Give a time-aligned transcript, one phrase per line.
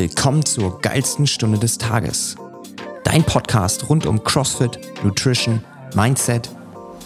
[0.00, 2.36] Willkommen zur geilsten Stunde des Tages.
[3.02, 5.64] Dein Podcast rund um CrossFit, Nutrition,
[5.96, 6.48] Mindset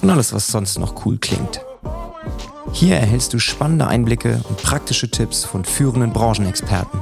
[0.02, 1.64] und alles, was sonst noch cool klingt.
[2.74, 7.00] Hier erhältst du spannende Einblicke und praktische Tipps von führenden Branchenexperten.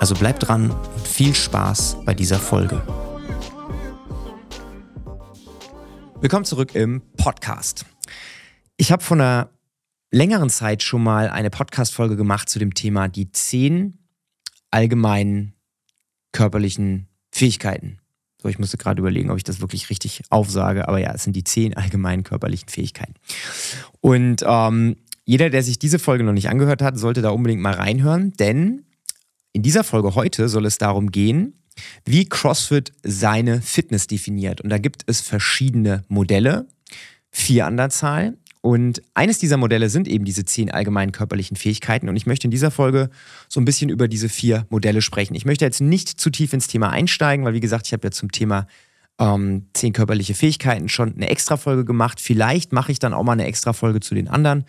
[0.00, 2.82] Also bleib dran und viel Spaß bei dieser Folge.
[6.20, 7.86] Willkommen zurück im Podcast.
[8.76, 9.50] Ich habe vor einer
[10.10, 14.01] längeren Zeit schon mal eine Podcast-Folge gemacht zu dem Thema die zehn
[14.72, 15.54] allgemeinen
[16.32, 17.98] körperlichen Fähigkeiten.
[18.42, 21.36] So, ich musste gerade überlegen, ob ich das wirklich richtig aufsage, aber ja, es sind
[21.36, 23.14] die zehn allgemeinen körperlichen Fähigkeiten.
[24.00, 27.74] Und ähm, jeder, der sich diese Folge noch nicht angehört hat, sollte da unbedingt mal
[27.74, 28.84] reinhören, denn
[29.52, 31.54] in dieser Folge heute soll es darum gehen,
[32.04, 34.60] wie CrossFit seine Fitness definiert.
[34.60, 36.66] Und da gibt es verschiedene Modelle,
[37.30, 38.36] vier an der Zahl.
[38.62, 42.08] Und eines dieser Modelle sind eben diese zehn allgemeinen körperlichen Fähigkeiten.
[42.08, 43.10] Und ich möchte in dieser Folge
[43.48, 45.34] so ein bisschen über diese vier Modelle sprechen.
[45.34, 48.12] Ich möchte jetzt nicht zu tief ins Thema einsteigen, weil wie gesagt, ich habe ja
[48.12, 48.68] zum Thema
[49.18, 52.20] ähm, zehn körperliche Fähigkeiten schon eine Extra-Folge gemacht.
[52.20, 54.64] Vielleicht mache ich dann auch mal eine Extra-Folge zu den anderen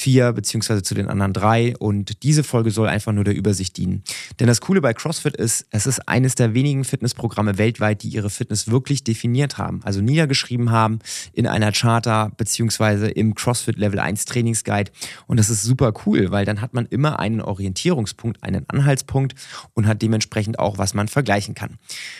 [0.00, 1.76] vier, beziehungsweise zu den anderen drei.
[1.78, 4.02] Und diese Folge soll einfach nur der Übersicht dienen.
[4.38, 8.30] Denn das Coole bei CrossFit ist, es ist eines der wenigen Fitnessprogramme weltweit, die ihre
[8.30, 9.80] Fitness wirklich definiert haben.
[9.84, 11.00] Also niedergeschrieben haben
[11.34, 14.90] in einer Charta, beziehungsweise im CrossFit Level 1 Trainingsguide.
[15.26, 19.34] Und das ist super cool, weil dann hat man immer einen Orientierungspunkt, einen Anhaltspunkt
[19.74, 21.76] und hat dementsprechend auch, was man vergleichen kann.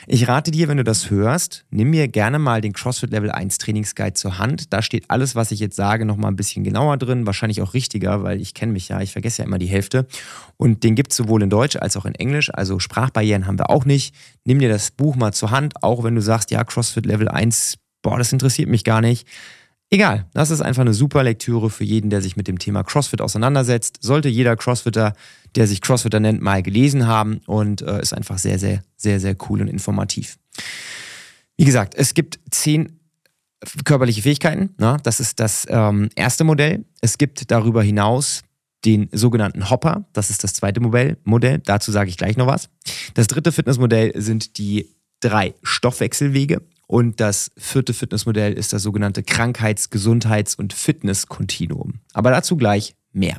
[0.06, 3.56] Ich rate dir, wenn du das hörst, nimm mir gerne mal den CrossFit Level 1
[3.56, 4.72] Trainingsguide zur Hand.
[4.72, 7.26] Da steht alles, was ich jetzt sage, nochmal ein bisschen genauer drin.
[7.26, 10.06] Wahrscheinlich auch richtiger, weil ich kenne mich ja, ich vergesse ja immer die Hälfte.
[10.56, 12.50] Und den gibt es sowohl in Deutsch als auch in Englisch.
[12.52, 14.14] Also Sprachbarrieren haben wir auch nicht.
[14.44, 17.78] Nimm dir das Buch mal zur Hand, auch wenn du sagst, ja, CrossFit Level 1,
[18.02, 19.26] boah, das interessiert mich gar nicht.
[19.92, 23.20] Egal, das ist einfach eine super Lektüre für jeden, der sich mit dem Thema CrossFit
[23.20, 23.98] auseinandersetzt.
[24.00, 25.14] Sollte jeder CrossFitter,
[25.56, 29.36] der sich CrossFitter nennt, mal gelesen haben und äh, ist einfach sehr, sehr, sehr, sehr
[29.48, 30.38] cool und informativ.
[31.56, 32.99] Wie gesagt, es gibt zehn
[33.84, 34.74] körperliche Fähigkeiten.
[34.78, 34.96] Ne?
[35.02, 36.84] Das ist das ähm, erste Modell.
[37.00, 38.42] Es gibt darüber hinaus
[38.84, 40.06] den sogenannten Hopper.
[40.12, 41.18] Das ist das zweite Modell.
[41.24, 41.58] Modell.
[41.64, 42.68] Dazu sage ich gleich noch was.
[43.14, 44.88] Das dritte Fitnessmodell sind die
[45.20, 46.62] drei Stoffwechselwege.
[46.86, 52.00] Und das vierte Fitnessmodell ist das sogenannte Krankheits-, Gesundheits- und Fitnesskontinuum.
[52.14, 53.36] Aber dazu gleich mehr.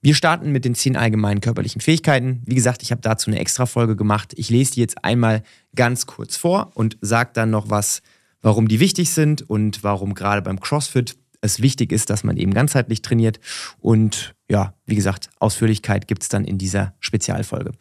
[0.00, 2.42] Wir starten mit den zehn allgemeinen körperlichen Fähigkeiten.
[2.46, 4.32] Wie gesagt, ich habe dazu eine extra Folge gemacht.
[4.36, 5.42] Ich lese die jetzt einmal
[5.74, 8.00] ganz kurz vor und sage dann noch was
[8.42, 12.52] warum die wichtig sind und warum gerade beim CrossFit es wichtig ist, dass man eben
[12.52, 13.40] ganzheitlich trainiert.
[13.78, 17.72] Und ja, wie gesagt, Ausführlichkeit gibt es dann in dieser Spezialfolge.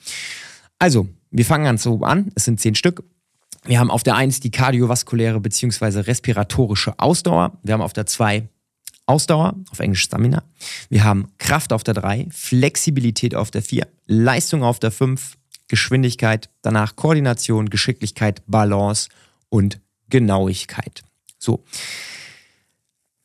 [0.80, 2.31] Also, wir fangen ganz so an.
[2.36, 3.03] Es sind zehn Stück.
[3.66, 6.00] Wir haben auf der 1 die kardiovaskuläre bzw.
[6.00, 7.59] respiratorische Ausdauer.
[7.64, 8.48] Wir haben auf der 2
[9.06, 10.44] Ausdauer, auf Englisch Stamina.
[10.90, 15.36] Wir haben Kraft auf der 3, Flexibilität auf der 4, Leistung auf der 5,
[15.68, 19.09] Geschwindigkeit, danach Koordination, Geschicklichkeit, Balance
[19.50, 21.03] und Genauigkeit.
[21.38, 21.64] So.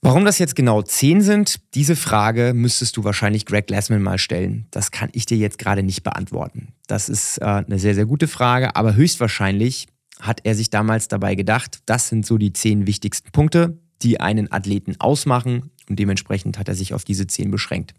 [0.00, 4.67] Warum das jetzt genau 10 sind, diese Frage müsstest du wahrscheinlich Greg Glassman mal stellen.
[4.71, 6.75] Das kann ich dir jetzt gerade nicht beantworten.
[6.87, 9.87] Das ist äh, eine sehr, sehr gute Frage, aber höchstwahrscheinlich
[10.21, 14.53] hat er sich damals dabei gedacht, das sind so die 10 wichtigsten Punkte, die einen
[14.53, 17.94] Athleten ausmachen und dementsprechend hat er sich auf diese 10 beschränkt.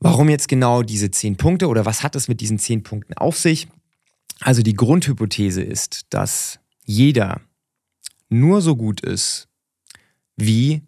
[0.00, 3.38] Warum jetzt genau diese 10 Punkte oder was hat es mit diesen 10 Punkten auf
[3.38, 3.68] sich?
[4.40, 7.40] Also die Grundhypothese ist, dass jeder
[8.28, 9.48] nur so gut ist
[10.36, 10.82] wie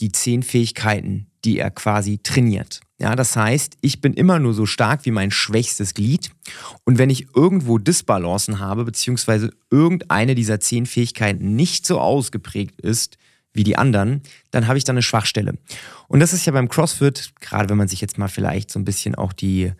[0.00, 2.80] die zehn Fähigkeiten, die er quasi trainiert.
[3.00, 6.32] Ja, das heißt, ich bin immer nur so stark wie mein schwächstes Glied.
[6.84, 13.16] Und wenn ich irgendwo Disbalancen habe, beziehungsweise irgendeine dieser zehn Fähigkeiten nicht so ausgeprägt ist
[13.52, 15.54] wie die anderen, dann habe ich da eine Schwachstelle.
[16.08, 18.84] Und das ist ja beim CrossFit, gerade wenn man sich jetzt mal vielleicht so ein
[18.84, 19.72] bisschen auch die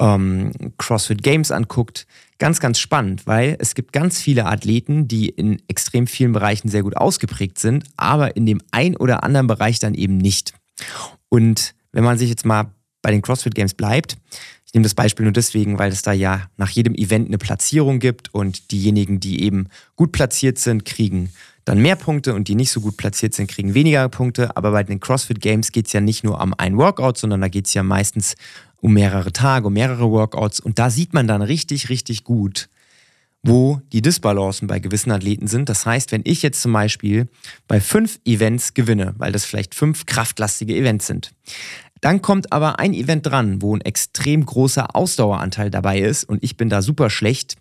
[0.00, 2.06] ähm, CrossFit Games anguckt,
[2.38, 6.82] ganz, ganz spannend, weil es gibt ganz viele Athleten, die in extrem vielen Bereichen sehr
[6.82, 10.54] gut ausgeprägt sind, aber in dem ein oder anderen Bereich dann eben nicht.
[11.28, 12.72] Und wenn man sich jetzt mal
[13.02, 14.16] bei den CrossFit Games bleibt,
[14.66, 18.00] ich nehme das Beispiel nur deswegen, weil es da ja nach jedem Event eine Platzierung
[18.00, 21.30] gibt und diejenigen, die eben gut platziert sind, kriegen
[21.64, 24.56] dann mehr Punkte und die nicht so gut platziert sind, kriegen weniger Punkte.
[24.56, 27.48] Aber bei den CrossFit Games geht es ja nicht nur um ein Workout, sondern da
[27.48, 28.34] geht es ja meistens
[28.84, 30.60] um mehrere Tage, um mehrere Workouts.
[30.60, 32.68] Und da sieht man dann richtig, richtig gut,
[33.42, 35.70] wo die Disbalancen bei gewissen Athleten sind.
[35.70, 37.28] Das heißt, wenn ich jetzt zum Beispiel
[37.66, 41.32] bei fünf Events gewinne, weil das vielleicht fünf kraftlastige Events sind,
[42.02, 46.58] dann kommt aber ein Event dran, wo ein extrem großer Ausdaueranteil dabei ist und ich
[46.58, 47.56] bin da super schlecht,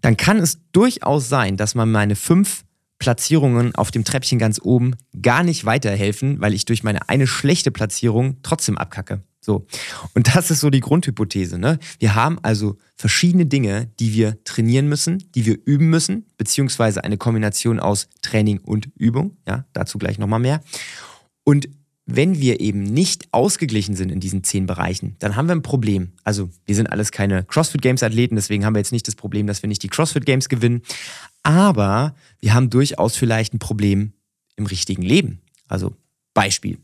[0.00, 2.64] dann kann es durchaus sein, dass man meine fünf
[2.98, 7.70] Platzierungen auf dem Treppchen ganz oben gar nicht weiterhelfen, weil ich durch meine eine schlechte
[7.70, 9.22] Platzierung trotzdem abkacke.
[9.44, 9.66] So.
[10.14, 11.58] Und das ist so die Grundhypothese.
[11.58, 11.78] Ne?
[11.98, 17.18] Wir haben also verschiedene Dinge, die wir trainieren müssen, die wir üben müssen, beziehungsweise eine
[17.18, 19.36] Kombination aus Training und Übung.
[19.46, 20.62] Ja, dazu gleich nochmal mehr.
[21.44, 21.68] Und
[22.06, 26.12] wenn wir eben nicht ausgeglichen sind in diesen zehn Bereichen, dann haben wir ein Problem.
[26.22, 29.46] Also wir sind alles keine CrossFit Games Athleten, deswegen haben wir jetzt nicht das Problem,
[29.46, 30.82] dass wir nicht die CrossFit Games gewinnen.
[31.42, 34.12] Aber wir haben durchaus vielleicht ein Problem
[34.56, 35.40] im richtigen Leben.
[35.68, 35.94] Also
[36.34, 36.78] Beispiel.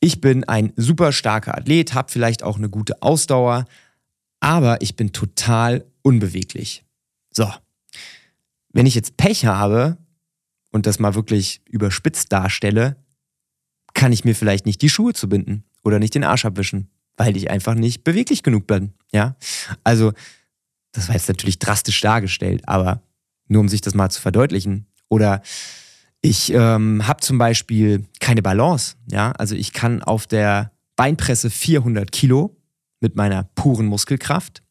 [0.00, 3.66] Ich bin ein super starker Athlet, habe vielleicht auch eine gute Ausdauer,
[4.40, 6.84] aber ich bin total unbeweglich.
[7.30, 7.52] So.
[8.72, 9.98] Wenn ich jetzt Pech habe
[10.70, 12.96] und das mal wirklich überspitzt darstelle,
[13.92, 17.50] kann ich mir vielleicht nicht die Schuhe zubinden oder nicht den Arsch abwischen, weil ich
[17.50, 18.94] einfach nicht beweglich genug bin.
[19.12, 19.36] Ja.
[19.84, 20.12] Also,
[20.92, 23.02] das war jetzt natürlich drastisch dargestellt, aber
[23.48, 24.86] nur um sich das mal zu verdeutlichen.
[25.08, 25.42] Oder
[26.22, 28.96] ich ähm, habe zum Beispiel keine Balance.
[29.10, 32.56] Ja, also ich kann auf der Beinpresse 400 Kilo
[33.00, 34.62] mit meiner puren Muskelkraft.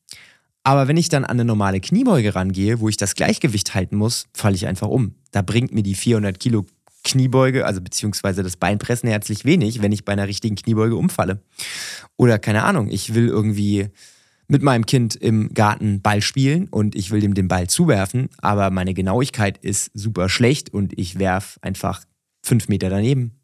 [0.63, 4.27] Aber wenn ich dann an eine normale Kniebeuge rangehe, wo ich das Gleichgewicht halten muss,
[4.35, 5.15] falle ich einfach um.
[5.31, 6.65] Da bringt mir die 400 Kilo
[7.03, 11.41] Kniebeuge, also beziehungsweise das Beinpressen herzlich wenig, wenn ich bei einer richtigen Kniebeuge umfalle.
[12.17, 13.87] Oder keine Ahnung, ich will irgendwie
[14.49, 18.71] mit meinem Kind im Garten Ball spielen und ich will dem den Ball zuwerfen, aber
[18.71, 22.03] meine Genauigkeit ist super schlecht und ich werf einfach
[22.43, 23.39] fünf Meter daneben.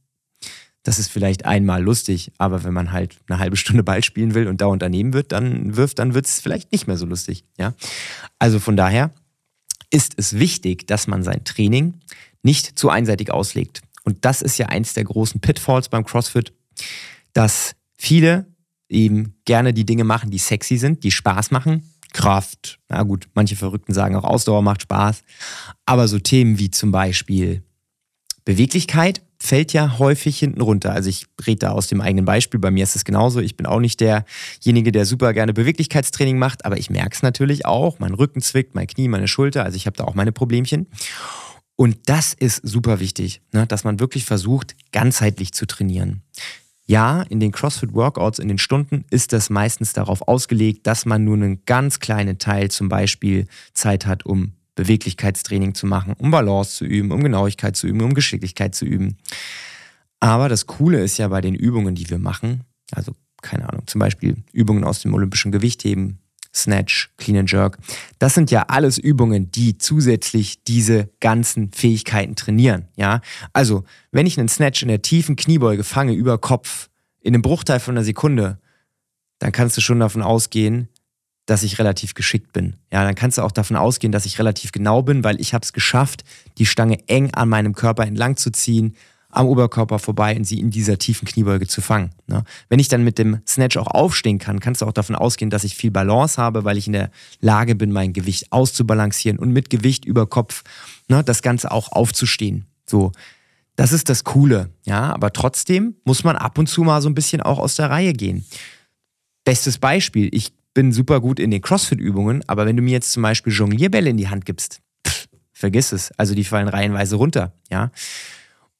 [0.81, 4.47] Das ist vielleicht einmal lustig, aber wenn man halt eine halbe Stunde Ball spielen will
[4.47, 7.43] und dauernd daneben wird, dann wirft, dann wird es vielleicht nicht mehr so lustig.
[7.57, 7.75] Ja?
[8.39, 9.11] Also von daher
[9.91, 11.99] ist es wichtig, dass man sein Training
[12.41, 13.81] nicht zu einseitig auslegt.
[14.03, 16.51] Und das ist ja eins der großen Pitfalls beim CrossFit,
[17.33, 18.47] dass viele
[18.89, 21.91] eben gerne die Dinge machen, die sexy sind, die Spaß machen.
[22.13, 25.23] Kraft, na gut, manche Verrückten sagen auch Ausdauer macht Spaß.
[25.85, 27.61] Aber so Themen wie zum Beispiel
[28.45, 30.91] Beweglichkeit fällt ja häufig hinten runter.
[30.93, 32.59] Also ich rede da aus dem eigenen Beispiel.
[32.59, 33.39] Bei mir ist es genauso.
[33.39, 37.65] Ich bin auch nicht derjenige, der super gerne Beweglichkeitstraining macht, aber ich merke es natürlich
[37.65, 37.99] auch.
[37.99, 39.63] Mein Rücken zwickt, mein Knie, meine Schulter.
[39.63, 40.87] Also ich habe da auch meine Problemchen.
[41.75, 46.21] Und das ist super wichtig, ne, dass man wirklich versucht, ganzheitlich zu trainieren.
[46.87, 51.35] Ja, in den CrossFit-Workouts, in den Stunden ist das meistens darauf ausgelegt, dass man nur
[51.35, 56.85] einen ganz kleinen Teil zum Beispiel Zeit hat, um Beweglichkeitstraining zu machen, um Balance zu
[56.85, 59.17] üben, um Genauigkeit zu üben, um Geschicklichkeit zu üben.
[60.19, 63.99] Aber das Coole ist ja bei den Übungen, die wir machen, also keine Ahnung, zum
[63.99, 66.19] Beispiel Übungen aus dem olympischen Gewichtheben,
[66.55, 67.77] Snatch, Clean and Jerk.
[68.17, 72.87] Das sind ja alles Übungen, die zusätzlich diese ganzen Fähigkeiten trainieren.
[72.95, 73.21] Ja,
[73.53, 76.89] also wenn ich einen Snatch in der tiefen Kniebeuge fange über Kopf
[77.21, 78.59] in einem Bruchteil von einer Sekunde,
[79.39, 80.87] dann kannst du schon davon ausgehen,
[81.45, 82.77] dass ich relativ geschickt bin.
[82.91, 85.63] Ja, dann kannst du auch davon ausgehen, dass ich relativ genau bin, weil ich habe
[85.63, 86.23] es geschafft,
[86.57, 88.95] die Stange eng an meinem Körper entlang zu ziehen
[89.35, 92.11] am Oberkörper vorbei und sie in dieser tiefen Kniebeuge zu fangen.
[92.27, 92.43] Ne?
[92.69, 95.63] Wenn ich dann mit dem Snatch auch aufstehen kann, kannst du auch davon ausgehen, dass
[95.63, 97.11] ich viel Balance habe, weil ich in der
[97.41, 100.63] Lage bin, mein Gewicht auszubalancieren und mit Gewicht über Kopf
[101.07, 102.65] ne, das Ganze auch aufzustehen.
[102.85, 103.11] So,
[103.75, 107.15] das ist das Coole, ja, aber trotzdem muss man ab und zu mal so ein
[107.15, 108.45] bisschen auch aus der Reihe gehen.
[109.43, 113.23] Bestes Beispiel, ich bin super gut in den CrossFit-Übungen, aber wenn du mir jetzt zum
[113.23, 117.91] Beispiel Jonglierbälle in die Hand gibst, pff, vergiss es, also die fallen reihenweise runter, ja.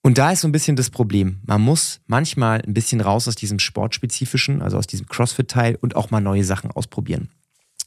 [0.06, 1.40] Und da ist so ein bisschen das Problem.
[1.48, 6.12] Man muss manchmal ein bisschen raus aus diesem Sportspezifischen, also aus diesem CrossFit-Teil und auch
[6.12, 7.30] mal neue Sachen ausprobieren.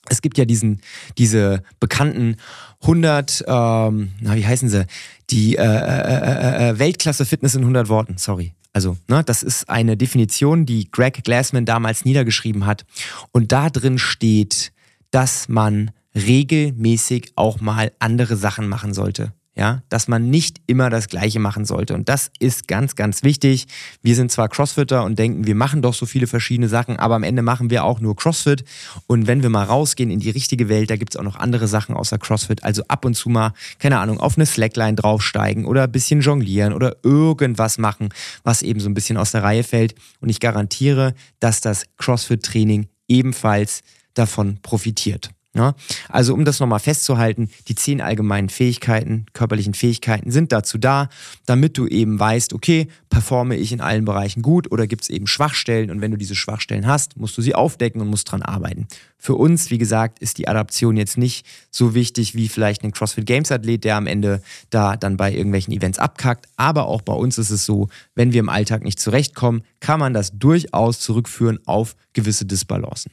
[0.08, 0.80] Es gibt ja diesen,
[1.16, 2.34] diese bekannten
[2.82, 4.84] 100, ähm, na, wie heißen sie?
[5.30, 8.52] Die äh, äh, äh, äh Weltklasse Fitness in 100 Worten, sorry.
[8.72, 12.84] Also, ne, das ist eine Definition, die Greg Glassman damals niedergeschrieben hat.
[13.30, 14.72] Und da drin steht,
[15.12, 21.08] dass man regelmäßig auch mal andere Sachen machen sollte ja, dass man nicht immer das
[21.08, 21.94] Gleiche machen sollte.
[21.94, 23.66] Und das ist ganz, ganz wichtig.
[24.02, 27.24] Wir sind zwar Crossfitter und denken, wir machen doch so viele verschiedene Sachen, aber am
[27.24, 28.64] Ende machen wir auch nur Crossfit.
[29.08, 31.66] Und wenn wir mal rausgehen in die richtige Welt, da gibt es auch noch andere
[31.66, 32.62] Sachen außer Crossfit.
[32.62, 36.72] Also ab und zu mal, keine Ahnung, auf eine Slackline draufsteigen oder ein bisschen jonglieren
[36.72, 38.10] oder irgendwas machen,
[38.44, 39.96] was eben so ein bisschen aus der Reihe fällt.
[40.20, 43.82] Und ich garantiere, dass das Crossfit-Training ebenfalls
[44.14, 45.30] davon profitiert.
[45.54, 45.74] Ja,
[46.10, 51.08] also um das nochmal festzuhalten, die zehn allgemeinen Fähigkeiten, körperlichen Fähigkeiten sind dazu da,
[51.46, 55.26] damit du eben weißt, okay, performe ich in allen Bereichen gut oder gibt es eben
[55.26, 58.88] Schwachstellen und wenn du diese Schwachstellen hast, musst du sie aufdecken und musst dran arbeiten.
[59.16, 63.24] Für uns, wie gesagt, ist die Adaption jetzt nicht so wichtig wie vielleicht ein CrossFit
[63.24, 67.38] Games Athlet, der am Ende da dann bei irgendwelchen Events abkackt, aber auch bei uns
[67.38, 71.96] ist es so, wenn wir im Alltag nicht zurechtkommen, kann man das durchaus zurückführen auf
[72.12, 73.12] gewisse Disbalancen.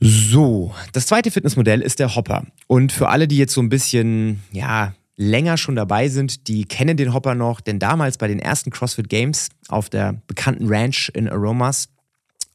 [0.00, 2.44] So, das zweite Fitnessmodell ist der Hopper.
[2.66, 6.96] Und für alle, die jetzt so ein bisschen, ja, länger schon dabei sind, die kennen
[6.96, 11.28] den Hopper noch, denn damals bei den ersten CrossFit Games auf der bekannten Ranch in
[11.28, 11.88] Aromas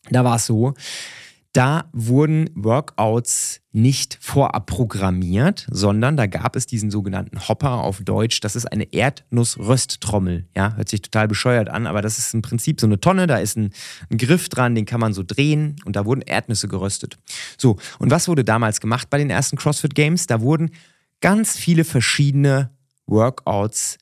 [0.10, 0.74] da war es so,
[1.60, 8.40] da wurden Workouts nicht vorab programmiert, sondern da gab es diesen sogenannten Hopper auf Deutsch.
[8.40, 10.48] Das ist eine Erdnussrösttrommel.
[10.56, 13.28] Ja, hört sich total bescheuert an, aber das ist im Prinzip so eine Tonne.
[13.28, 13.72] Da ist ein,
[14.10, 17.18] ein Griff dran, den kann man so drehen und da wurden Erdnüsse geröstet.
[17.58, 20.28] So, und was wurde damals gemacht bei den ersten CrossFit Games?
[20.28, 20.72] Da wurden
[21.20, 22.70] ganz viele verschiedene
[23.06, 23.98] Workouts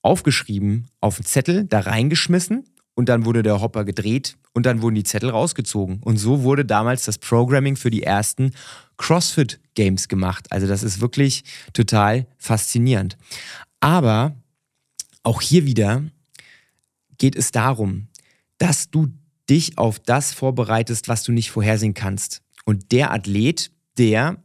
[0.00, 4.94] aufgeschrieben auf einen Zettel, da reingeschmissen und dann wurde der Hopper gedreht und dann wurden
[4.94, 6.00] die Zettel rausgezogen.
[6.02, 8.52] Und so wurde damals das Programming für die ersten
[8.98, 10.46] CrossFit Games gemacht.
[10.50, 13.16] Also das ist wirklich total faszinierend.
[13.80, 14.36] Aber
[15.22, 16.02] auch hier wieder
[17.18, 18.08] geht es darum,
[18.58, 19.08] dass du
[19.48, 22.42] dich auf das vorbereitest, was du nicht vorhersehen kannst.
[22.64, 24.36] Und der Athlet, der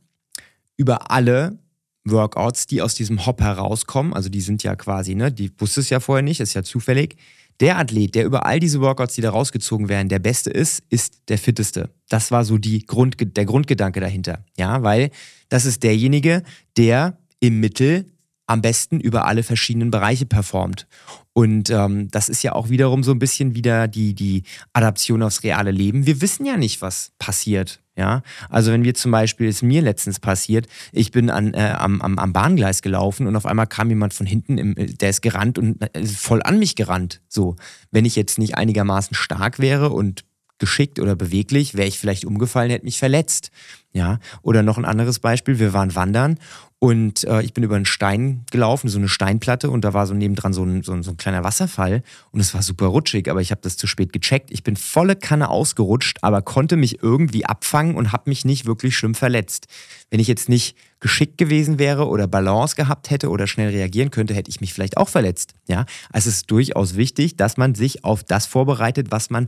[0.75, 1.59] über alle
[2.05, 5.89] Workouts, die aus diesem Hop herauskommen, also die sind ja quasi, ne, die wusste es
[5.89, 7.17] ja vorher nicht, ist ja zufällig,
[7.59, 11.21] der Athlet, der über all diese Workouts, die da rausgezogen werden, der Beste ist, ist
[11.29, 11.89] der Fitteste.
[12.09, 14.45] Das war so die Grund, der Grundgedanke dahinter.
[14.57, 15.09] Ja, weil
[15.49, 16.43] das ist derjenige,
[16.77, 18.05] der im Mittel
[18.45, 20.87] am besten über alle verschiedenen Bereiche performt.
[21.33, 25.43] Und ähm, das ist ja auch wiederum so ein bisschen wieder die, die Adaption aufs
[25.43, 26.05] reale Leben.
[26.05, 27.81] Wir wissen ja nicht, was passiert.
[27.97, 31.99] Ja, also wenn wir zum Beispiel, ist mir letztens passiert, ich bin an, äh, am,
[32.03, 35.57] am, am Bahngleis gelaufen und auf einmal kam jemand von hinten, im, der ist gerannt
[35.57, 37.21] und äh, voll an mich gerannt.
[37.27, 37.55] So,
[37.89, 40.25] wenn ich jetzt nicht einigermaßen stark wäre und
[40.59, 43.51] geschickt oder beweglich, wäre ich vielleicht umgefallen, hätte mich verletzt.
[43.93, 46.37] Ja, oder noch ein anderes Beispiel, wir waren wandern
[46.77, 50.13] und äh, ich bin über einen Stein gelaufen, so eine Steinplatte und da war so
[50.13, 53.41] nebendran so ein, so ein, so ein kleiner Wasserfall und es war super rutschig, aber
[53.41, 54.51] ich habe das zu spät gecheckt.
[54.51, 58.95] Ich bin volle Kanne ausgerutscht, aber konnte mich irgendwie abfangen und habe mich nicht wirklich
[58.95, 59.65] schlimm verletzt.
[60.11, 64.35] Wenn ich jetzt nicht geschickt gewesen wäre oder Balance gehabt hätte oder schnell reagieren könnte,
[64.35, 65.53] hätte ich mich vielleicht auch verletzt.
[65.67, 69.47] Ja, also es ist durchaus wichtig, dass man sich auf das vorbereitet, was man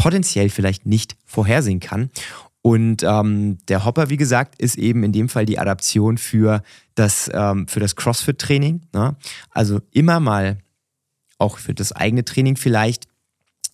[0.00, 2.10] potenziell vielleicht nicht vorhersehen kann.
[2.62, 6.62] Und ähm, der Hopper, wie gesagt, ist eben in dem Fall die Adaption für
[6.94, 8.80] das, ähm, das CrossFit-Training.
[8.94, 9.14] Ne?
[9.50, 10.58] Also immer mal
[11.38, 13.08] auch für das eigene Training vielleicht.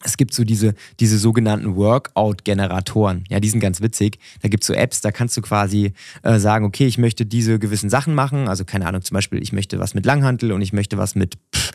[0.04, 3.24] Es gibt so diese, diese sogenannten Workout-Generatoren.
[3.28, 4.18] Ja, die sind ganz witzig.
[4.42, 5.92] Da gibt es so Apps, da kannst du quasi
[6.24, 8.48] äh, sagen, okay, ich möchte diese gewissen Sachen machen.
[8.48, 11.38] Also keine Ahnung, zum Beispiel, ich möchte was mit Langhantel und ich möchte was mit
[11.54, 11.72] pff,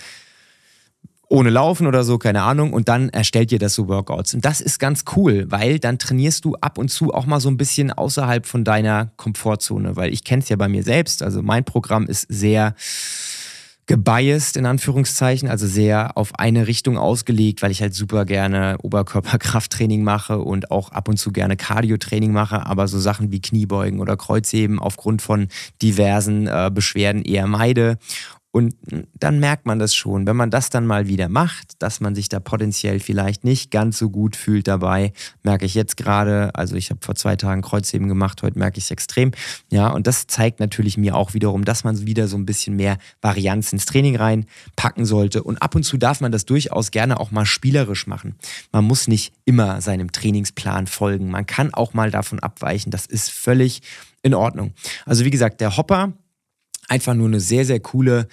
[1.32, 4.34] ohne Laufen oder so, keine Ahnung, und dann erstellt ihr das so Workouts.
[4.34, 7.50] Und das ist ganz cool, weil dann trainierst du ab und zu auch mal so
[7.50, 11.24] ein bisschen außerhalb von deiner Komfortzone, weil ich kenne es ja bei mir selbst.
[11.24, 12.76] Also mein Programm ist sehr
[13.88, 20.04] gebiased in Anführungszeichen, also sehr auf eine Richtung ausgelegt, weil ich halt super gerne Oberkörperkrafttraining
[20.04, 24.18] mache und auch ab und zu gerne Cardio-Training mache, aber so Sachen wie Kniebeugen oder
[24.18, 25.48] Kreuzheben aufgrund von
[25.82, 27.98] diversen äh, Beschwerden eher meide.
[28.52, 28.76] Und
[29.18, 32.28] dann merkt man das schon, wenn man das dann mal wieder macht, dass man sich
[32.28, 36.54] da potenziell vielleicht nicht ganz so gut fühlt dabei, merke ich jetzt gerade.
[36.54, 39.32] Also ich habe vor zwei Tagen Kreuzheben gemacht, heute merke ich es extrem.
[39.72, 42.98] Ja, und das zeigt natürlich mir auch wiederum, dass man wieder so ein bisschen mehr
[43.22, 45.44] Varianz ins Training reinpacken sollte.
[45.44, 48.36] Und ab und zu darf man das durchaus gerne auch mal spielerisch machen.
[48.74, 51.32] Man muss nicht immer seinem Trainingsplan folgen.
[51.32, 52.92] Man kann auch mal davon abweichen.
[52.92, 53.82] Das ist völlig
[54.24, 54.74] in Ordnung.
[55.06, 56.12] Also wie gesagt, der Hopper
[56.92, 58.28] einfach nur eine sehr, sehr coole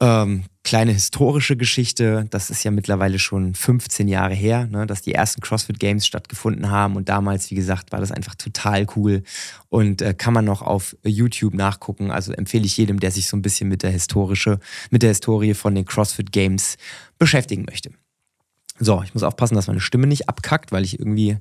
[0.00, 2.26] ähm, kleine historische Geschichte.
[2.30, 6.70] Das ist ja mittlerweile schon 15 Jahre her, ne, dass die ersten CrossFit Games stattgefunden
[6.70, 6.96] haben.
[6.96, 9.22] Und damals, wie gesagt, war das einfach total cool
[9.70, 12.10] und äh, kann man noch auf YouTube nachgucken.
[12.10, 15.54] Also empfehle ich jedem, der sich so ein bisschen mit der historische, mit der Historie
[15.54, 16.76] von den CrossFit Games
[17.18, 17.90] beschäftigen möchte.
[18.78, 21.38] So, ich muss aufpassen, dass meine Stimme nicht abkackt, weil ich irgendwie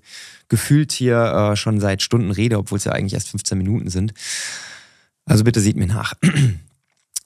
[0.47, 4.13] gefühlt hier äh, schon seit Stunden rede, obwohl es ja eigentlich erst 15 Minuten sind.
[5.37, 6.13] Also bitte seht mir nach.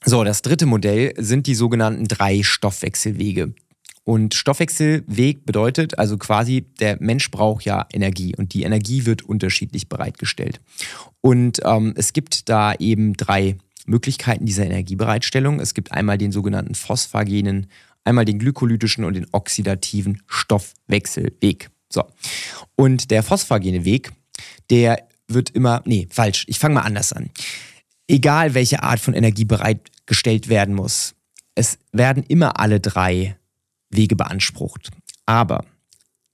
[0.04, 3.54] So, das dritte Modell sind die sogenannten drei Stoffwechselwege.
[4.02, 9.88] Und Stoffwechselweg bedeutet also quasi, der Mensch braucht ja Energie und die Energie wird unterschiedlich
[9.88, 10.60] bereitgestellt.
[11.20, 15.60] Und ähm, es gibt da eben drei Möglichkeiten dieser Energiebereitstellung.
[15.60, 17.68] Es gibt einmal den sogenannten phosphagenen,
[18.02, 21.70] einmal den glykolytischen und den oxidativen Stoffwechselweg.
[21.88, 22.02] So.
[22.74, 24.10] Und der phosphagene Weg,
[24.68, 27.30] der wird immer, nee, falsch, ich fange mal anders an
[28.08, 31.14] egal welche Art von Energie bereitgestellt werden muss,
[31.54, 33.36] es werden immer alle drei
[33.90, 34.90] Wege beansprucht.
[35.26, 35.64] Aber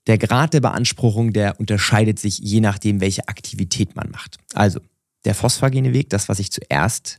[0.06, 4.38] der Grad der Beanspruchung, der unterscheidet sich je nachdem, welche Aktivität man macht.
[4.54, 4.80] Also
[5.24, 7.18] der phosphagene Weg, das, was ich zuerst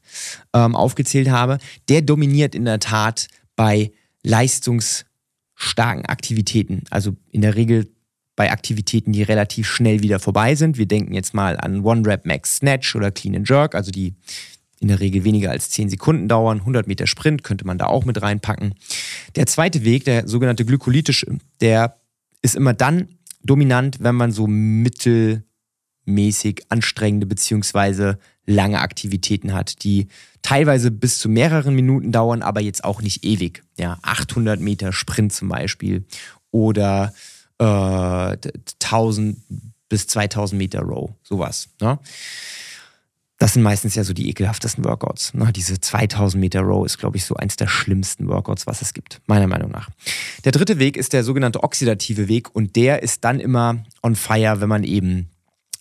[0.53, 3.91] ähm, aufgezählt habe, der dominiert in der Tat bei
[4.23, 6.83] leistungsstarken Aktivitäten.
[6.89, 7.91] Also in der Regel
[8.39, 10.77] bei Aktivitäten, die relativ schnell wieder vorbei sind.
[10.77, 14.15] Wir denken jetzt mal an One Rep Max Snatch oder Clean and Jerk, also die
[14.79, 16.59] in der Regel weniger als 10 Sekunden dauern.
[16.59, 18.75] 100 Meter Sprint könnte man da auch mit reinpacken.
[19.35, 21.99] Der zweite Weg, der sogenannte glykolytische, der
[22.41, 23.09] ist immer dann
[23.43, 25.43] dominant, wenn man so mittelmäßig
[26.69, 30.07] anstrengende beziehungsweise lange Aktivitäten hat, die
[30.43, 33.63] teilweise bis zu mehreren Minuten dauern, aber jetzt auch nicht ewig.
[33.77, 36.05] Ja, 800 Meter Sprint zum Beispiel
[36.51, 37.13] oder
[37.59, 39.37] äh, 1000
[39.89, 41.69] bis 2000 Meter Row, sowas.
[41.81, 41.99] Ne?
[43.39, 45.33] Das sind meistens ja so die ekelhaftesten Workouts.
[45.33, 45.51] Ne?
[45.53, 49.21] Diese 2000 Meter Row ist, glaube ich, so eins der schlimmsten Workouts, was es gibt,
[49.27, 49.89] meiner Meinung nach.
[50.43, 54.61] Der dritte Weg ist der sogenannte oxidative Weg und der ist dann immer on fire,
[54.61, 55.29] wenn man eben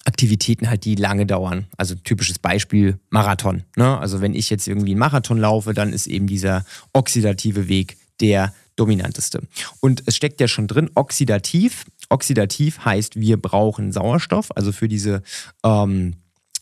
[0.05, 1.67] Aktivitäten halt, die lange dauern.
[1.77, 3.65] Also typisches Beispiel Marathon.
[3.77, 3.99] Ne?
[3.99, 8.55] Also wenn ich jetzt irgendwie einen Marathon laufe, dann ist eben dieser oxidative Weg der
[8.79, 9.41] dominanteste.
[9.81, 11.85] Und es steckt ja schon drin, oxidativ.
[12.09, 15.23] Oxidativ heißt, wir brauchen Sauerstoff, also für diese
[15.65, 16.15] ähm,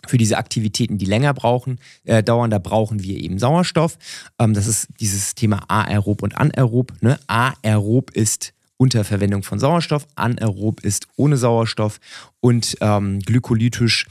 [0.07, 3.99] für diese Aktivitäten, die länger brauchen, äh, dauern, da brauchen wir eben Sauerstoff.
[4.39, 6.93] Ähm, das ist dieses Thema aerob und anaerob.
[7.01, 7.19] Ne?
[7.27, 11.99] Aerob ist unter Verwendung von Sauerstoff, anaerob ist ohne Sauerstoff
[12.41, 14.07] und ähm, glykolytisch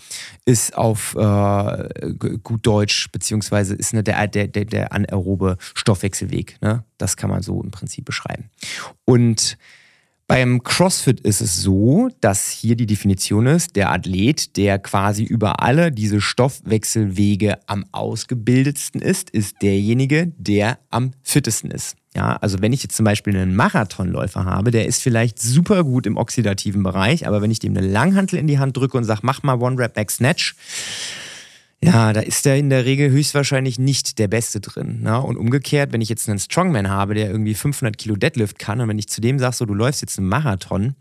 [0.45, 6.57] ist auf äh, gut Deutsch, beziehungsweise ist ne, der, der, der, der anaerobe Stoffwechselweg.
[6.61, 6.83] Ne?
[6.97, 8.49] Das kann man so im Prinzip beschreiben.
[9.05, 9.57] Und
[10.27, 15.61] beim CrossFit ist es so, dass hier die Definition ist, der Athlet, der quasi über
[15.61, 21.95] alle diese Stoffwechselwege am ausgebildetsten ist, ist derjenige, der am fittesten ist.
[22.15, 26.07] Ja, also wenn ich jetzt zum Beispiel einen Marathonläufer habe, der ist vielleicht super gut
[26.07, 29.21] im oxidativen Bereich, aber wenn ich dem eine Langhantel in die Hand drücke und sage,
[29.23, 30.55] mach mal One Rep Back Snatch,
[31.85, 35.01] ja, da ist er in der Regel höchstwahrscheinlich nicht der Beste drin.
[35.01, 35.21] Ne?
[35.21, 38.89] Und umgekehrt, wenn ich jetzt einen Strongman habe, der irgendwie 500 Kilo Deadlift kann und
[38.89, 40.95] wenn ich zu dem sage, so, du läufst jetzt einen Marathon,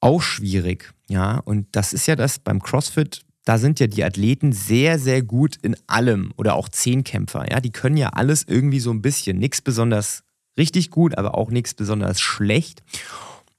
[0.00, 0.92] auch schwierig.
[1.08, 3.22] Ja, und das ist ja das beim CrossFit.
[3.44, 7.50] Da sind ja die Athleten sehr, sehr gut in allem oder auch Zehnkämpfer.
[7.50, 9.38] Ja, die können ja alles irgendwie so ein bisschen.
[9.38, 10.22] Nichts besonders
[10.58, 12.82] richtig gut, aber auch nichts besonders schlecht.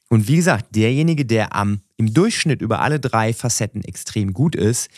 [0.09, 4.89] Und wie gesagt, derjenige, der am, im Durchschnitt über alle drei Facetten extrem gut ist,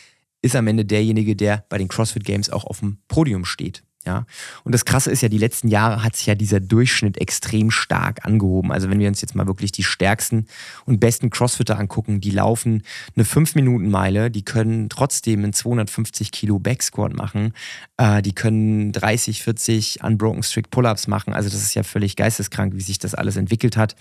[0.46, 3.84] ist am Ende derjenige, der bei den CrossFit Games auch auf dem Podium steht.
[4.06, 4.28] Ja,
[4.64, 8.24] und das Krasse ist ja, die letzten Jahre hat sich ja dieser Durchschnitt extrem stark
[8.24, 8.72] angehoben.
[8.72, 10.46] Also wenn wir uns jetzt mal wirklich die stärksten
[10.86, 12.84] und besten Crossfitter angucken, die laufen
[13.16, 17.54] eine 5-Minuten-Meile, die können trotzdem einen 250 Kilo Backsquat machen,
[17.98, 21.34] äh, die können 30, 40 Unbroken Strict Pull-Ups machen.
[21.34, 23.96] Also das ist ja völlig geisteskrank, wie sich das alles entwickelt hat.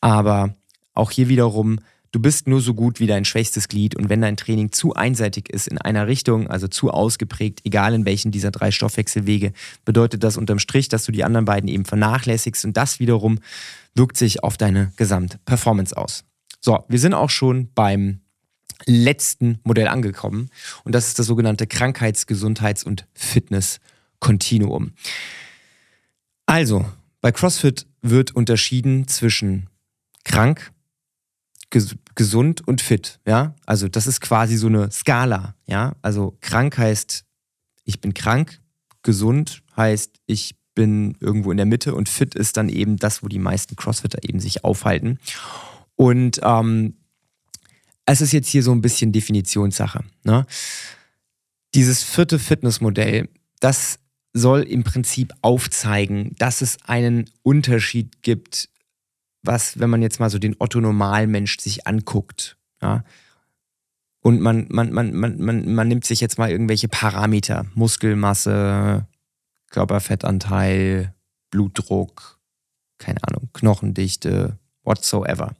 [0.00, 0.54] Aber
[0.94, 1.80] auch hier wiederum
[2.12, 5.48] Du bist nur so gut wie dein schwächstes Glied und wenn dein Training zu einseitig
[5.48, 9.54] ist in einer Richtung, also zu ausgeprägt, egal in welchen dieser drei Stoffwechselwege,
[9.86, 13.38] bedeutet das unterm Strich, dass du die anderen beiden eben vernachlässigst und das wiederum
[13.94, 16.24] wirkt sich auf deine Gesamtperformance aus.
[16.60, 18.20] So, wir sind auch schon beim
[18.84, 20.50] letzten Modell angekommen
[20.84, 24.92] und das ist das sogenannte Krankheits-, Gesundheits- und Fitness-Kontinuum.
[26.44, 26.84] Also,
[27.22, 29.68] bei CrossFit wird unterschieden zwischen
[30.24, 30.72] krank,
[31.72, 33.56] ges gesund und fit, ja.
[33.66, 35.96] Also das ist quasi so eine Skala, ja.
[36.02, 37.24] Also krank heißt,
[37.84, 38.60] ich bin krank,
[39.02, 43.28] gesund heißt, ich bin irgendwo in der Mitte und fit ist dann eben das, wo
[43.28, 45.18] die meisten Crossfitter eben sich aufhalten.
[45.96, 46.94] Und ähm,
[48.06, 50.04] es ist jetzt hier so ein bisschen Definitionssache.
[50.24, 50.46] Ne?
[51.74, 53.28] Dieses vierte Fitnessmodell,
[53.60, 53.98] das
[54.34, 58.68] soll im Prinzip aufzeigen, dass es einen Unterschied gibt
[59.42, 63.04] was, wenn man jetzt mal so den Otto-Normalmensch sich anguckt, ja,
[64.22, 69.06] und man, man, man, man, man, man nimmt sich jetzt mal irgendwelche Parameter, Muskelmasse,
[69.70, 71.12] Körperfettanteil,
[71.50, 72.38] Blutdruck,
[72.98, 75.54] keine Ahnung, Knochendichte, whatsoever.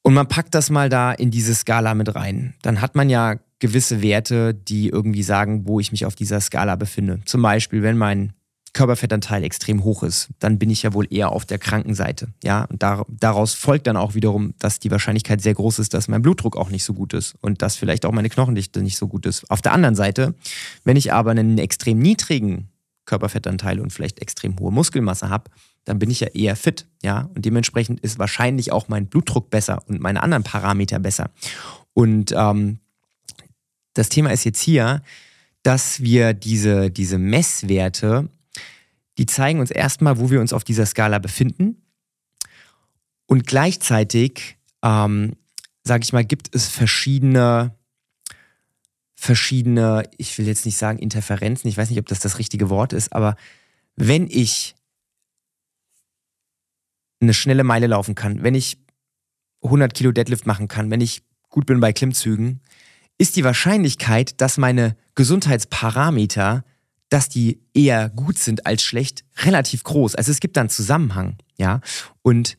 [0.00, 2.54] Und man packt das mal da in diese Skala mit rein.
[2.62, 6.76] Dann hat man ja gewisse Werte, die irgendwie sagen, wo ich mich auf dieser Skala
[6.76, 7.20] befinde.
[7.26, 8.32] Zum Beispiel, wenn mein
[8.72, 12.28] Körperfettanteil extrem hoch ist, dann bin ich ja wohl eher auf der kranken Seite.
[12.42, 16.08] Ja, und da, daraus folgt dann auch wiederum, dass die Wahrscheinlichkeit sehr groß ist, dass
[16.08, 19.08] mein Blutdruck auch nicht so gut ist und dass vielleicht auch meine Knochendichte nicht so
[19.08, 19.50] gut ist.
[19.50, 20.34] Auf der anderen Seite,
[20.84, 22.68] wenn ich aber einen extrem niedrigen
[23.04, 25.50] Körperfettanteil und vielleicht extrem hohe Muskelmasse habe,
[25.84, 29.82] dann bin ich ja eher fit, ja, und dementsprechend ist wahrscheinlich auch mein Blutdruck besser
[29.88, 31.30] und meine anderen Parameter besser.
[31.92, 32.78] Und ähm,
[33.94, 35.02] das Thema ist jetzt hier,
[35.62, 38.28] dass wir diese, diese Messwerte
[39.18, 41.82] die zeigen uns erstmal, wo wir uns auf dieser Skala befinden.
[43.26, 45.36] Und gleichzeitig, ähm,
[45.84, 47.74] sage ich mal, gibt es verschiedene,
[49.14, 52.92] verschiedene, ich will jetzt nicht sagen Interferenzen, ich weiß nicht, ob das das richtige Wort
[52.92, 53.36] ist, aber
[53.96, 54.74] wenn ich
[57.20, 58.78] eine schnelle Meile laufen kann, wenn ich
[59.62, 62.60] 100 Kilo Deadlift machen kann, wenn ich gut bin bei Klimmzügen,
[63.18, 66.64] ist die Wahrscheinlichkeit, dass meine Gesundheitsparameter
[67.12, 70.14] dass die eher gut sind als schlecht, relativ groß.
[70.14, 71.80] Also es gibt da einen Zusammenhang, ja.
[72.22, 72.56] Und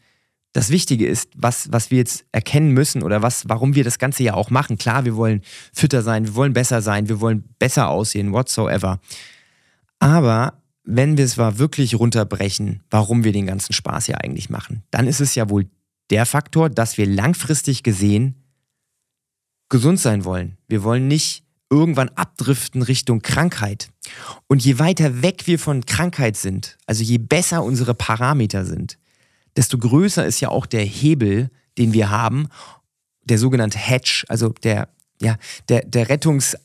[0.51, 4.21] das Wichtige ist, was, was wir jetzt erkennen müssen oder was, warum wir das Ganze
[4.21, 4.77] ja auch machen.
[4.77, 5.41] Klar, wir wollen
[5.73, 8.99] fitter sein, wir wollen besser sein, wir wollen besser aussehen, whatsoever.
[9.97, 14.83] Aber wenn wir es mal wirklich runterbrechen, warum wir den ganzen Spaß hier eigentlich machen,
[14.91, 15.67] dann ist es ja wohl
[16.11, 18.35] der Faktor, dass wir langfristig gesehen
[19.69, 20.57] gesund sein wollen.
[20.67, 23.89] Wir wollen nicht irgendwann abdriften Richtung Krankheit.
[24.47, 28.97] Und je weiter weg wir von Krankheit sind, also je besser unsere Parameter sind,
[29.55, 32.47] desto größer ist ja auch der Hebel, den wir haben,
[33.23, 34.89] der sogenannte Hedge, also der,
[35.21, 35.37] ja,
[35.69, 36.55] der, der Rettungs,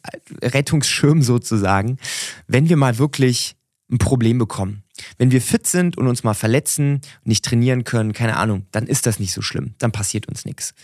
[0.43, 1.99] Rettungsschirm sozusagen,
[2.47, 3.57] wenn wir mal wirklich
[3.91, 4.83] ein Problem bekommen.
[5.17, 9.07] Wenn wir fit sind und uns mal verletzen, nicht trainieren können, keine Ahnung, dann ist
[9.07, 9.75] das nicht so schlimm.
[9.79, 10.75] Dann passiert uns nichts.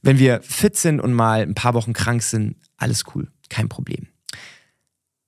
[0.00, 4.08] Wenn wir fit sind und mal ein paar Wochen krank sind, alles cool, kein Problem.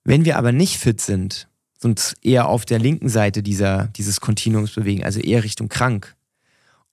[0.04, 1.48] Wenn wir aber nicht fit sind
[1.82, 6.16] und eher auf der linken Seite dieser, dieses Kontinuums bewegen, also eher Richtung krank,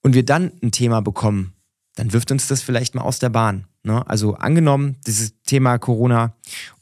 [0.04, 1.54] und wir dann ein Thema bekommen,
[1.96, 3.66] dann wirft uns das vielleicht mal aus der Bahn.
[3.84, 4.08] Ne?
[4.08, 6.36] Also angenommen, dieses Thema Corona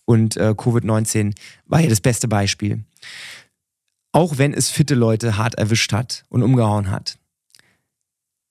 [0.05, 2.83] und äh, Covid-19 war ja das beste Beispiel.
[4.11, 7.17] Auch wenn es fitte Leute hart erwischt hat und umgehauen hat.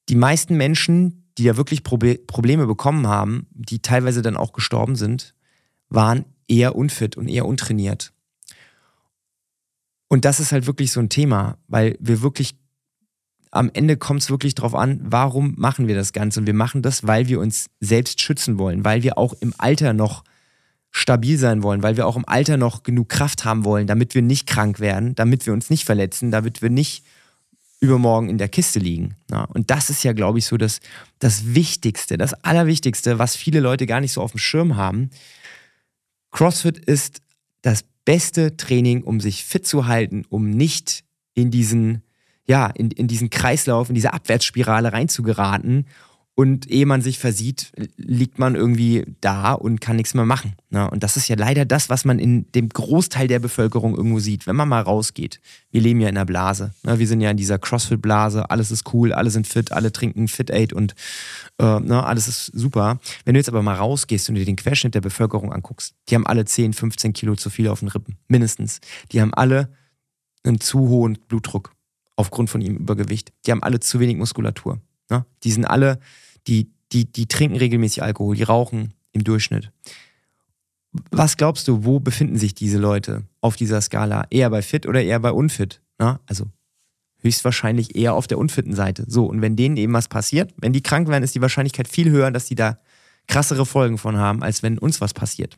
[0.09, 4.97] Die meisten Menschen, die ja wirklich Probe Probleme bekommen haben, die teilweise dann auch gestorben
[4.97, 5.35] sind,
[5.91, 8.13] waren eher unfit und eher untrainiert.
[10.09, 12.57] Und das ist halt wirklich so ein Thema, weil wir wirklich
[13.53, 16.41] am Ende kommt es wirklich darauf an, warum machen wir das Ganze?
[16.41, 19.93] Und wir machen das, weil wir uns selbst schützen wollen, weil wir auch im Alter
[19.93, 20.25] noch
[20.93, 24.23] stabil sein wollen, weil wir auch im Alter noch genug Kraft haben wollen, damit wir
[24.23, 27.05] nicht krank werden, damit wir uns nicht verletzen, damit wir nicht
[27.81, 29.17] übermorgen in der Kiste liegen.
[29.31, 30.81] Ja, und das ist ja, glaube ich, so das,
[31.19, 35.11] das Wichtigste, das Allerwichtigste, was viele Leute gar nicht so auf dem Schirm haben.
[36.31, 37.21] CrossFit ist
[37.63, 42.03] das beste Training, um sich fit zu halten, um nicht in diesen
[42.51, 45.87] ja, in, in diesen Kreislauf, in diese Abwärtsspirale reinzugeraten.
[46.37, 50.55] Und ehe man sich versieht, liegt man irgendwie da und kann nichts mehr machen.
[50.71, 50.89] Ne?
[50.89, 54.47] Und das ist ja leider das, was man in dem Großteil der Bevölkerung irgendwo sieht,
[54.47, 55.41] wenn man mal rausgeht.
[55.71, 56.73] Wir leben ja in einer Blase.
[56.83, 56.99] Ne?
[56.99, 58.49] Wir sind ja in dieser CrossFit-Blase.
[58.49, 60.95] Alles ist cool, alle sind fit, alle trinken Fit Aid und
[61.59, 63.01] äh, ne, alles ist super.
[63.25, 66.27] Wenn du jetzt aber mal rausgehst und dir den Querschnitt der Bevölkerung anguckst, die haben
[66.27, 68.17] alle 10, 15 Kilo zu viel auf den Rippen.
[68.29, 68.81] Mindestens.
[69.13, 69.75] Die haben alle
[70.43, 71.75] einen zu hohen Blutdruck
[72.17, 73.33] aufgrund von ihrem Übergewicht.
[73.47, 74.81] Die haben alle zu wenig Muskulatur.
[75.11, 75.25] Ne?
[75.43, 75.99] Die sind alle,
[76.47, 79.71] die, die, die trinken regelmäßig Alkohol, die rauchen im Durchschnitt.
[81.11, 84.27] Was glaubst du, wo befinden sich diese Leute auf dieser Skala?
[84.31, 85.81] Eher bei fit oder eher bei unfit?
[85.99, 86.19] Ne?
[86.27, 86.47] Also
[87.23, 89.05] höchstwahrscheinlich eher auf der unfitten Seite.
[89.07, 92.11] So, und wenn denen eben was passiert, wenn die krank werden, ist die Wahrscheinlichkeit viel
[92.11, 92.79] höher, dass die da
[93.29, 95.57] krassere Folgen von haben, als wenn uns was passiert.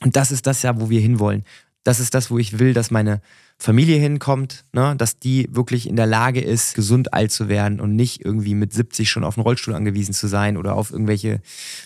[0.00, 1.44] Und das ist das ja, wo wir hinwollen.
[1.82, 3.20] Das ist das, wo ich will, dass meine
[3.62, 4.96] Familie hinkommt, ne?
[4.96, 8.72] dass die wirklich in der Lage ist, gesund alt zu werden und nicht irgendwie mit
[8.72, 11.42] 70 schon auf einen Rollstuhl angewiesen zu sein oder auf irgendwelche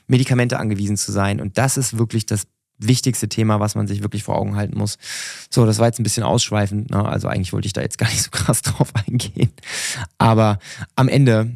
[0.06, 1.40] Medikamente angewiesen zu sein.
[1.40, 2.46] Und das ist wirklich das
[2.78, 4.98] wichtigste Thema, was man sich wirklich vor Augen halten muss.
[5.50, 6.90] So, das war jetzt ein bisschen ausschweifend.
[6.90, 7.04] Ne?
[7.04, 9.52] Also eigentlich wollte ich da jetzt gar nicht so krass drauf eingehen.
[10.16, 10.60] Aber
[10.94, 11.50] am Ende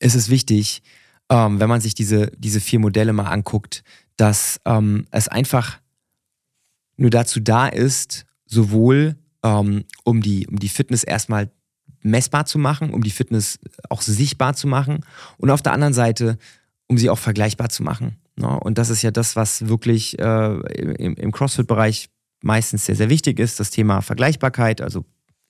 [0.00, 0.82] ist es wichtig,
[1.28, 3.84] ähm, wenn man sich diese, diese vier Modelle mal anguckt,
[4.16, 5.78] dass ähm, es einfach
[6.96, 11.50] nur dazu da ist, sowohl ähm, um, die, um die Fitness erstmal
[12.02, 13.58] messbar zu machen, um die Fitness
[13.88, 15.04] auch sichtbar zu machen
[15.38, 16.38] und auf der anderen Seite,
[16.88, 18.16] um sie auch vergleichbar zu machen.
[18.36, 18.48] Ne?
[18.60, 22.08] Und das ist ja das, was wirklich äh, im, im CrossFit-Bereich
[22.42, 25.04] meistens sehr, sehr wichtig ist, das Thema Vergleichbarkeit, also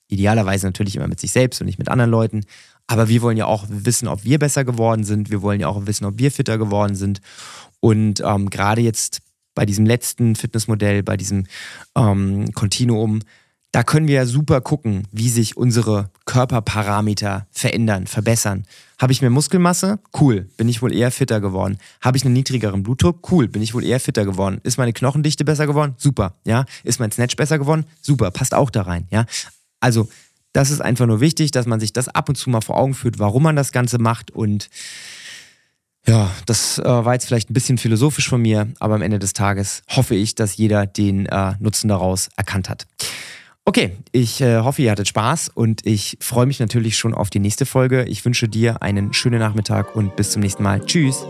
[0.09, 2.41] idealerweise natürlich immer mit sich selbst und nicht mit anderen Leuten.
[2.85, 5.29] Aber wir wollen ja auch wissen, ob wir besser geworden sind.
[5.29, 7.21] Wir wollen ja auch wissen, ob wir fitter geworden sind.
[7.79, 9.21] Und ähm, gerade jetzt
[9.55, 11.45] bei diesem letzten Fitnessmodell, bei diesem
[11.95, 13.21] ähm, Continuum,
[13.71, 18.65] da können wir ja super gucken, wie sich unsere Körperparameter verändern, verbessern.
[18.99, 19.99] Habe ich mehr Muskelmasse?
[20.19, 21.77] Cool, bin ich wohl eher fitter geworden.
[22.01, 23.31] Habe ich einen niedrigeren Blutdruck?
[23.31, 24.59] Cool, bin ich wohl eher fitter geworden.
[24.63, 25.95] Ist meine Knochendichte besser geworden?
[25.97, 26.65] Super, ja.
[26.83, 27.85] Ist mein Snatch besser geworden?
[28.01, 29.25] Super, passt auch da rein, ja.
[29.79, 30.09] Also,
[30.53, 32.93] das ist einfach nur wichtig, dass man sich das ab und zu mal vor Augen
[32.93, 34.69] führt, warum man das Ganze macht und
[36.07, 39.33] ja, das äh, war jetzt vielleicht ein bisschen philosophisch von mir, aber am Ende des
[39.33, 42.87] Tages hoffe ich, dass jeder den äh, Nutzen daraus erkannt hat.
[43.63, 47.39] Okay, ich äh, hoffe, ihr hattet Spaß und ich freue mich natürlich schon auf die
[47.39, 48.05] nächste Folge.
[48.05, 50.83] Ich wünsche dir einen schönen Nachmittag und bis zum nächsten Mal.
[50.83, 51.23] Tschüss.